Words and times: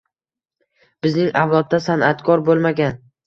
“Bizning 1.07 1.29
avlodda 1.43 1.81
san’atkor 1.89 2.45
bo’lmagan. 2.51 2.99